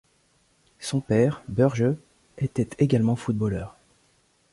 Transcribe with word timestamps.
Son 0.79 0.99
père, 0.99 1.43
Börje, 1.47 1.95
était 2.39 2.67
également 2.83 3.15
footballeur. 3.15 3.77